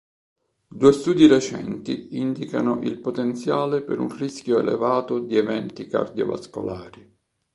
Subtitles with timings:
[0.67, 7.15] Due studi recenti indicano il potenziale per un rischio elevato di eventi cardiovascolari.